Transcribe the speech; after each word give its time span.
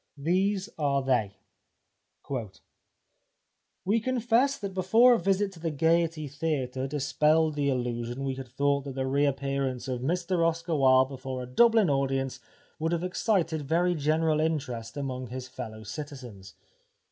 These 0.17 0.67
are 0.79 1.03
they:—" 1.03 1.37
We 3.85 3.99
confess 3.99 4.57
that 4.57 4.73
before 4.73 5.13
a 5.13 5.19
visit 5.19 5.51
to 5.51 5.59
the 5.59 5.69
Gaiety 5.69 6.27
Theatre 6.27 6.87
dispelled 6.87 7.53
the 7.53 7.69
illusion 7.69 8.23
we 8.23 8.33
had 8.33 8.47
thought 8.47 8.85
that 8.85 8.95
the 8.95 9.05
re 9.05 9.27
appearance 9.27 9.87
of 9.87 10.01
Mr 10.01 10.43
Oscar 10.43 10.75
Wilde 10.75 11.09
before 11.09 11.43
a 11.43 11.45
Dublin 11.45 11.91
audience 11.91 12.39
would 12.79 12.93
have 12.93 13.03
excited 13.03 13.61
very 13.67 13.93
general 13.93 14.39
interest 14.39 14.97
among 14.97 15.27
his 15.27 15.47
fellow 15.47 15.83
citizens. 15.83 16.55